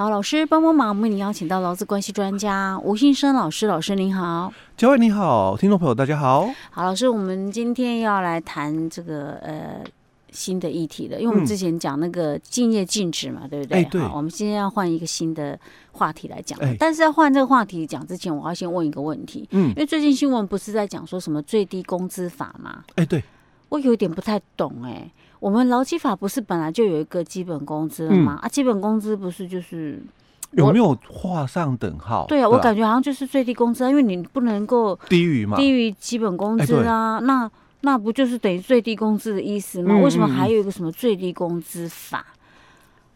[0.00, 6.48] 好，老师帮帮忙，我们为您邀请到劳资关系专家吴信生老师，老师您好，嘉惠你好，听众朋友大家好。
[6.70, 9.84] 好，老师，我们今天要来谈这个呃
[10.30, 13.78] 新的议题了，因为我们之前讲那个竞业禁止嘛，嗯、对不对？
[13.82, 14.00] 哎、对。
[14.00, 15.60] 好，我们今天要换一个新的
[15.92, 22.82] 话题来讲，哎、但是在换这个话题讲之前，我要先问一个问题，嗯，因为最近新闻不是在讲说什么最低工资法吗？
[22.94, 23.22] 哎，对。
[23.70, 28.38] 我有点不太懂哎、欸，我们劳基法不是本来就有一个基本工资了吗？
[28.40, 30.02] 嗯、啊，基本工资不是就是
[30.50, 32.26] 有没有画上等号？
[32.26, 37.50] 对啊，我感觉好像就是最低工资，因为你不能够低于嘛，低于基本工资啊，欸、那
[37.82, 39.94] 那不就是等于最低工资的意思吗？
[39.94, 42.26] 嗯、为什么还有一个什么最低工资法？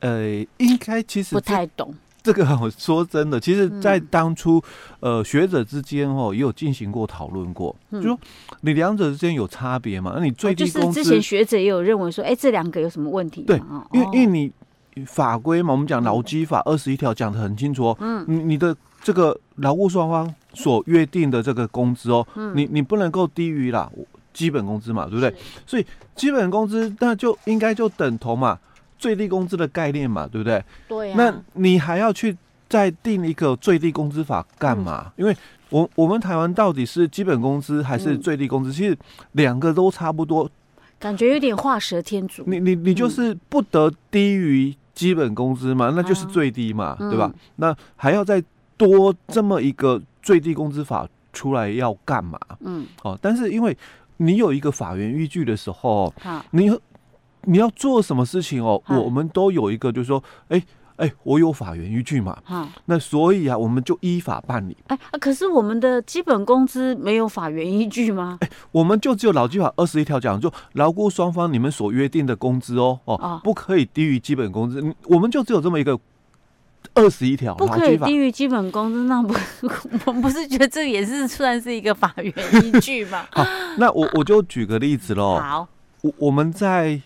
[0.00, 0.24] 呃，
[0.56, 1.94] 应该其实不太懂。
[2.28, 4.62] 这个我说真的，其实，在当初，
[5.00, 8.20] 呃，学者之间哦，也有进行过讨论过，就说
[8.60, 10.12] 你两者之间有差别嘛？
[10.14, 13.44] 那你最低工资，之前学者也有认为说，哎，这两个有什么问题？
[13.44, 13.58] 对，
[13.92, 14.52] 因为因为你
[15.06, 23.90] 法规嘛，我们讲劳基法二十一条讲的很清楚哦，嗯，你你的这个劳务双方所约定的这个工资哦，你你不能够低于啦
[24.34, 25.34] 基本工资嘛，对不对？
[25.66, 28.58] 所以基本工资那就应该就等同嘛。
[28.98, 30.62] 最低工资的概念嘛，对不对？
[30.88, 31.14] 对呀。
[31.16, 32.36] 那你还要去
[32.68, 35.06] 再定一个最低工资法干嘛？
[35.06, 35.36] 嗯、因为
[35.70, 38.70] 我我们台湾到底是基本工资还是最低工资？
[38.70, 38.98] 嗯、其实
[39.32, 40.50] 两个都差不多，
[40.98, 42.42] 感觉有点画蛇添足。
[42.46, 47.30] 你你你就是不得低于基本工资嘛，嗯、那就是最低嘛，啊、对吧？
[47.32, 48.42] 嗯、那还要再
[48.76, 52.38] 多这么一个最低工资法出来要干嘛？
[52.60, 53.76] 嗯，哦，但是因为
[54.16, 56.70] 你有一个法源依据的时候，好，你。
[57.48, 58.82] 你要做什么事情哦？
[58.88, 60.64] 嗯、我们都有一个，就是说，哎、欸、
[60.96, 62.36] 哎、欸，我有法源依据嘛。
[62.44, 64.76] 哈、那所以啊，我们就依法办理。
[64.88, 68.36] 哎、欸，可是我们的基本工资没有法源依据吗？
[68.42, 74.82] 哎、欸，我们就只有劳基法二十一条讲，就劳雇双方你们所约定的工资哦哦，哦不可以低于基本工资。
[75.04, 75.98] 我们就只有这么一个
[76.94, 79.04] 二十一条，不可以低于基本工资。
[79.04, 79.32] 那不，
[80.04, 83.24] 我们不是觉得这也是算是一个法源依据吗？
[83.30, 83.42] 好，
[83.78, 85.38] 那我我就举个例子喽。
[85.38, 85.68] 好，
[86.02, 87.00] 我我们在。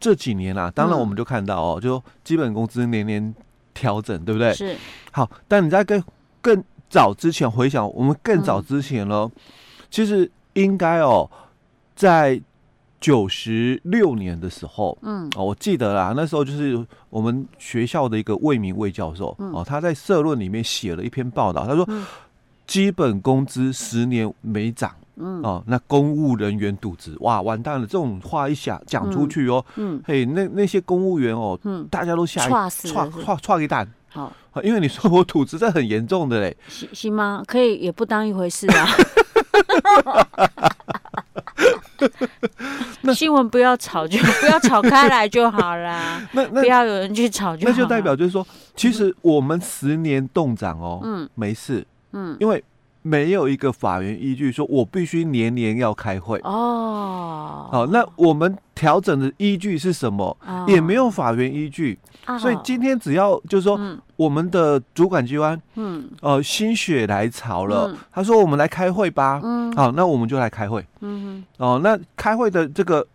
[0.00, 3.34] 这几年啊，当然我们就看到哦，嗯、就基本工资年年
[3.74, 4.52] 调整，对不对？
[4.54, 4.74] 是。
[5.12, 6.02] 好，但你在更
[6.40, 9.40] 更早之前回想，我们更早之前呢，嗯、
[9.90, 11.30] 其实应该哦，
[11.94, 12.40] 在
[12.98, 22.06] 九十六年的时候，嗯，哦，我记得啦，那时候就是我们学校的一个魏明魏教授，嗯、哦，他在社论里面写了一篇报道，他说，嗯、
[22.66, 24.94] 基本工资十年没涨。
[25.16, 27.86] 嗯哦，那公务人员渎职，哇，完蛋了！
[27.86, 34.32] 这种话一下讲出去哦，嗯，嘿，那那些公务员哦，嗯，大家都吓一剉剉剉一蛋，好，
[34.62, 37.42] 因为你说我渎职，这很严重的嘞，行行吗？
[37.46, 38.88] 可以也不当一回事啊。
[43.02, 46.20] 那新闻不要吵，就不要吵开来就好啦。
[46.32, 52.62] 那那不要有人去吵就好，那就代表就是说，其实我们十年冻涨哦，嗯，没事，嗯，因为。
[53.02, 57.68] 没有一个法源依据说，我必须年年要开会哦。
[57.72, 60.36] 好，那我们调整的依据是什么？
[60.46, 61.98] 哦、也没有法源依据。
[62.26, 69.40] 哦、所以今天只要就是说，嗯、我们的主管机关，嗯，呃，心血来潮了，嗯、他说我们来开会吧。
[69.42, 70.84] 嗯，好，那我们就来开会。
[71.00, 73.06] 嗯哼，哦，那开会的这个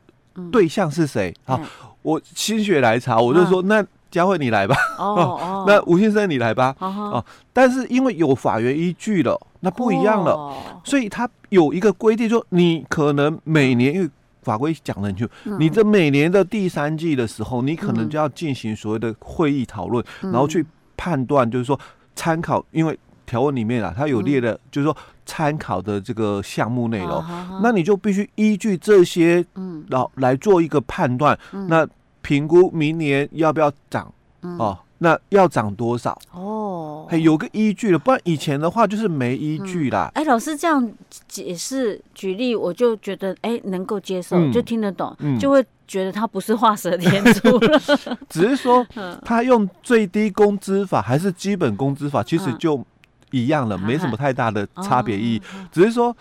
[0.52, 1.34] 对象是谁？
[1.46, 1.62] 好，
[2.02, 3.86] 我心血来潮，我就说那。
[4.16, 4.76] 嘉慧，你来吧。
[4.98, 6.74] 哦 哦，那吴先生你来吧。
[6.80, 10.54] 哦，但是因为有法源依据了，那不一样了。
[10.86, 14.10] 所以他有一个规定，说你可能每年，因为
[14.42, 20.66] 法规讲的很清楚，你这每年的第三季的时候，你可能就要进行所谓的会议讨论，然后去
[20.96, 21.78] 判断，就是说
[22.16, 24.96] 参考，因为条文里面啊，它有列的，就是说
[25.26, 27.22] 参考的这个项目内容，
[27.62, 31.38] 那你就必须依据这些，嗯，然后来做一个判断。
[31.68, 31.86] 那
[32.26, 34.80] 评估明年要不要涨、嗯、哦？
[34.98, 36.18] 那要涨多少？
[36.32, 40.10] 哦，嘿有个依据了，不然以前的话就是没依据啦。
[40.16, 40.92] 哎、嗯欸，老师这样
[41.28, 47.80] 解释举例，我就觉得哎、欸、能够接受，嗯、就听得懂，嗯、就会觉得他不是画蛇添足了。
[48.30, 48.84] 只是说
[49.24, 52.84] 他用最低工资法还是基本工资法，其实就
[53.32, 55.40] 一样了，嗯、没什么太大的差别意义。
[55.40, 56.16] 哦、只是说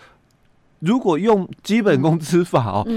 [0.79, 2.87] 如果用基本工资法哦。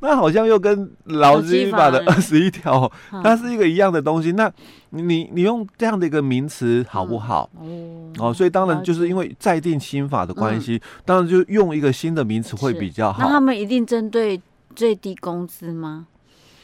[0.00, 2.90] 那好像又跟劳基法的二十一条，
[3.24, 4.30] 它是一个一样的东西。
[4.32, 4.52] 那
[4.90, 7.48] 你你用这样的一个名词好不好？
[8.18, 13.22] 哦，所以当然就是因为再定新法的关系，当然就用一个新的名词会比较好。
[13.22, 14.40] 那他们一定针对
[14.76, 16.06] 最低工资吗？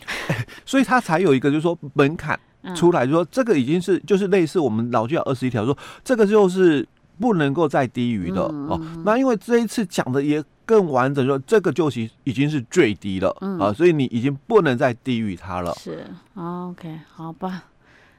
[0.66, 2.38] 所以他才有一个就是说门槛
[2.76, 6.86] 出来，就说这个已经是就是类似我们劳基法二十一条说这个就是
[7.18, 8.80] 不能够再低于的哦。
[9.04, 10.42] 那因为这一次讲的也。
[10.64, 15.74] 更完整说，这个就其已经是最低了，嗯、啊，所以你已经不能再低于它了。
[15.74, 17.64] 是，OK，好吧。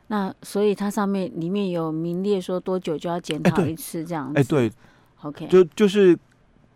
[0.08, 4.40] 那所以它上面里面有名列说多久就要检讨一次这样子。
[4.40, 4.70] 哎，对
[5.22, 6.16] ，OK，就就是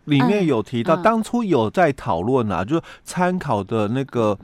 [0.06, 4.36] 里面有提到，当初有在讨论啊，就是参考的那个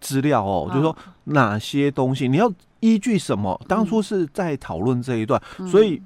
[0.00, 3.60] 资料哦，就是说哪些东西你要依据什么？
[3.66, 6.00] 当初是在讨论这一段，所以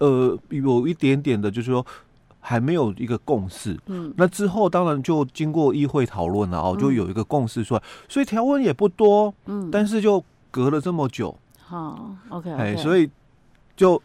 [0.00, 1.86] 呃，有一点点的，就是说。
[2.42, 13.10] 还没有一个共识，嗯，那之后当然就经过议会讨论了哦，就有一个共识出来，所以条文也不多，嗯，但是就隔了这么久，好，OK，哎，所以
[13.76, 14.02] 就。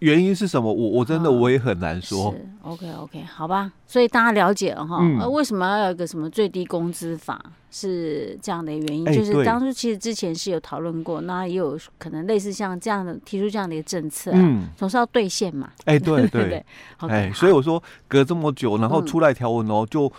[0.00, 0.70] 原因是什么？
[0.70, 2.30] 我我真的我也很难说。
[2.32, 4.98] 是 OK OK 好吧，所以大家了解了哈。
[5.00, 7.40] 嗯、为什么要有一个什么最低工资法？
[7.70, 15.70] 是这样的原因，欸、就是当初其实之前是有讨论过，那也有可能类似像这样的提出这样的一个政策，嗯，总是要兑现嘛。
[15.84, 16.64] 哎、欸， 对对对，
[17.08, 20.12] 哎，所以我说隔这么久，然后出来条文哦，就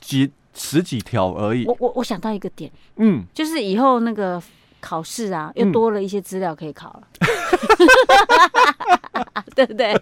[0.00, 1.64] 几十几条而已。
[1.64, 4.42] 我我我想到一个点，嗯，就是以后那个。
[4.86, 7.02] 考试啊，又多了一些资料可以考了，
[9.34, 10.00] 嗯、 对不对？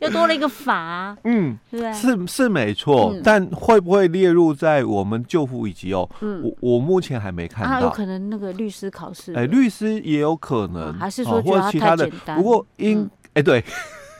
[0.00, 1.92] 又多了一个法，嗯，对？
[1.92, 6.08] 是是没错，嗯、但会不会列入在我们救护以及哦？
[6.20, 12.36] 嗯，我我目前还没看到，啊、有可能那个律师考试，哎，律师也有可能，啊、还是说觉得它太简单？
[12.36, 13.64] 不过应哎、嗯、对，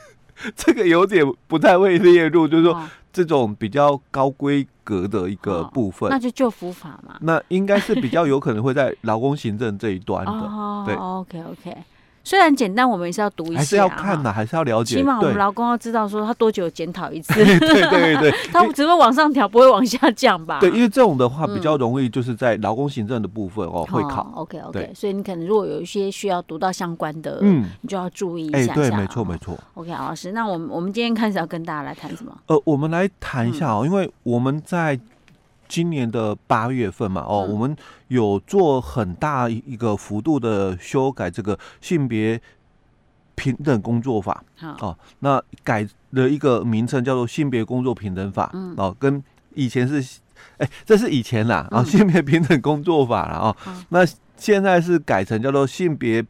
[0.57, 2.77] 这个有点不太会列入，就是说。
[3.15, 7.15] 哦这种比较高规格的一个部分，那就就服法嘛。
[7.21, 10.51] 那应该是比较有可能会在劳工行政这一端的。
[10.85, 11.77] 对，OK OK。
[12.25, 14.97] 虽然简单，我们也是要读一下，还是要看的，还是要了解。
[14.97, 17.33] 起码我们劳工要知道说他多久检讨一次。
[17.35, 20.59] 对 对对， 他只会往上调，不会往下降吧？
[20.59, 24.29] 对，因为这种的话比较容易，就是在劳工行政的部分哦会考。
[24.33, 28.73] OK OK，所以你可能如果有一些需要读到相关的，嗯，你就要注意一下。
[28.73, 29.55] 对，没错没错。
[29.75, 32.35] OK，老师，那我们我们今天开始要跟大家来谈什么？
[32.47, 34.99] 呃，我们来谈一下哦，因为我们在。
[35.67, 37.75] 今年的八月份嘛，哦，我们
[38.07, 42.41] 有做很大一个幅度的修改，这个性别
[43.35, 44.43] 平等工作法，
[44.79, 49.23] 哦，那改了一个名称叫做性别工作平等法，哦，跟
[49.53, 50.19] 以前是，
[50.57, 53.55] 哎，这是以前啦，啊，性别平等工作法了，哦，
[53.89, 54.05] 那
[54.37, 56.25] 现在是改成叫做性别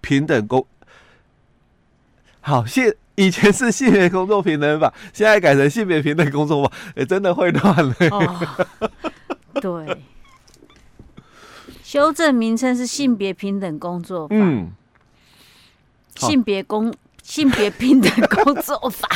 [0.00, 0.66] 平等工，
[2.40, 2.94] 好，现。
[3.20, 7.94] 以前是性别工作平等法，现在改成性别平等工作法，也、欸、真的会乱了。
[8.10, 8.66] 哦，
[9.60, 9.98] 对，
[11.82, 14.34] 修正名称是性别平等工作法。
[14.34, 14.70] 嗯，
[16.16, 19.06] 性别工性别平等工作法，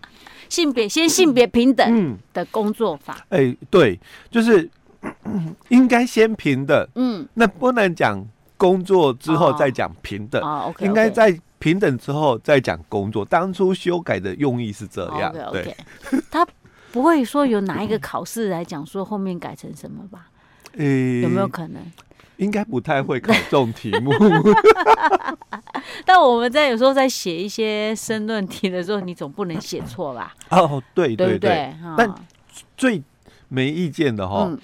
[0.48, 3.14] 性别先性别平等的工作法。
[3.28, 4.70] 哎、欸，对，就是
[5.68, 6.88] 应该先平等。
[6.94, 8.26] 嗯，那不能讲
[8.56, 10.40] 工作之后再讲平等。
[10.42, 10.86] 哦，okay, okay.
[10.86, 11.38] 应该在。
[11.60, 15.32] 平等之后再讲工作，当初修改的用意是这样。
[15.32, 15.52] Okay, okay.
[15.62, 15.76] 对，
[16.28, 16.44] 他
[16.90, 20.26] 不会说有哪一个考试来讲说后面改成什么吧？
[20.78, 21.80] 欸、有没有可能？
[22.38, 24.10] 应该不太会考这种题目。
[26.06, 30.34] 但我们在有时候在写一些申论题的时候，你总不能写错吧？
[30.48, 32.14] 哦，对对对，对对但
[32.78, 33.02] 最
[33.48, 34.46] 没意见的哈。
[34.48, 34.58] 嗯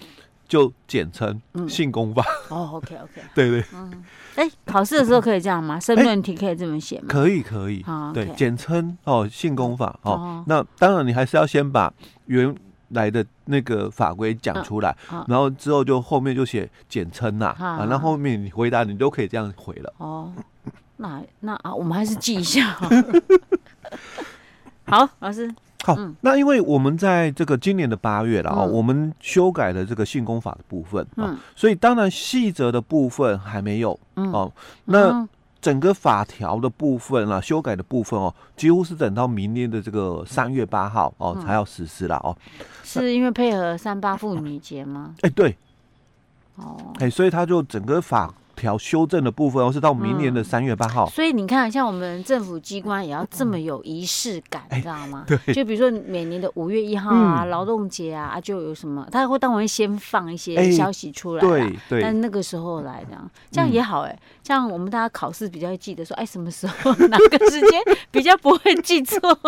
[0.48, 4.04] 就简称性工法哦，OK OK， 对对，嗯，
[4.36, 5.78] 哎，考试的时候可以这样吗？
[5.80, 7.06] 申论题可以这么写吗？
[7.08, 7.84] 可以可以，
[8.14, 10.44] 对，简称哦，性工法哦。
[10.46, 11.92] 那当然你还是要先把
[12.26, 12.54] 原
[12.90, 14.96] 来的那个法规讲出来，
[15.26, 19.92] 然后之后就后面就写简称呐啊，那后面你回答你都可以这样回了。
[19.98, 20.32] 哦，
[20.98, 22.76] 那那啊，我们还是记一下。
[24.86, 25.52] 好，老师。
[25.86, 34.52] 好，那因为我们在这个今年的八月了啊，我们修改了这个性工法的部分啊，所以当然细则的部分还没有哦。
[34.86, 35.24] 那
[35.60, 42.36] 整个法条的部分啊，修改的部分哦，几乎是等到明年的这个三月八号哦才要实施了哦。
[42.82, 45.14] 是因为配合三八妇女节吗？
[45.20, 45.56] 哎，对。
[46.56, 48.34] 哦，哎，所以他就整个法。
[48.56, 51.10] 条修正的部分，哦，是到明年的三月八号，嗯。
[51.10, 55.24] 所以你看，像我们政府机关也要这么有仪式感，你、嗯、知道吗？
[55.26, 55.54] 对。
[55.54, 62.00] 就比如说每年的五月一号啊，劳、嗯、动节啊，就有什么，他会当然先放一些消息出来，对对。
[62.00, 69.38] 但那个时候来这样，这样也好哎，这样我们大家考试比较记得说，哎，什么时候 哪个时间比较不会记错。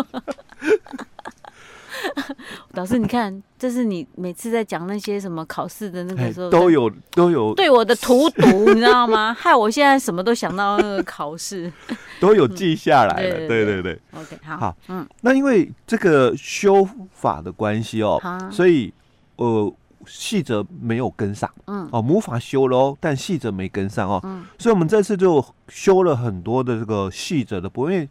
[2.74, 9.34] 老师，你看，这是你每次在讲那些什么考试的那个时候都有都有对我的荼毒，你知道吗？
[9.38, 11.72] 害我现在什么都想到那个考试，
[12.20, 13.48] 都有记下来了。
[13.48, 18.92] 对对对，OK，好，好，嗯，那因为这个修法的关系哦，所以
[19.36, 19.72] 呃
[20.06, 28.08] 细则没有跟上，嗯，哦，母法修了哦，但细则没跟上哦，嗯，所以我们这次就修了很多的这个细则的部分，因为。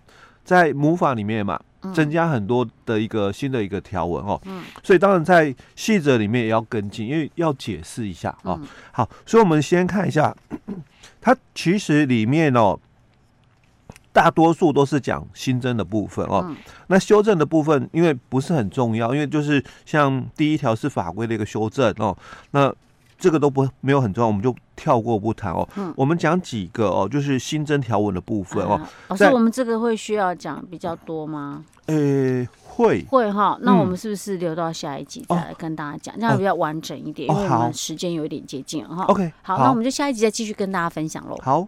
[0.48, 1.60] 在母法里面嘛，
[1.94, 8.58] 增加很多的一个新的一个条文哦，嗯，所以当然在细则里面也要跟进，因为要解释一下哦。
[8.94, 10.34] 好，所以我们先看一下，
[11.20, 12.80] 它其实里面哦，
[14.13, 16.56] 大多数都是讲新增的部分哦，
[16.88, 22.18] 那修正的部分因为不是很重要，因为就是像第一条是法规的一个修正哦，
[22.51, 22.74] 那。
[23.20, 25.67] 这个都不没有很重要，我们就跳过不谈哦。
[25.75, 28.79] 嗯，我们讲几个哦，就是新增条文的部分哦。
[29.10, 31.65] 老师，我们这个会需要讲比较多吗？
[31.88, 33.57] 呃，会会哈。
[33.62, 37.27] 那我们是不是留到下一集再来跟大家讲，这样比较完整一点？
[37.27, 39.03] 因为我们时间有一点接近哈。
[39.05, 41.36] OK，好，那我们就下一集再继续跟大家分享喽。
[41.41, 41.67] 好。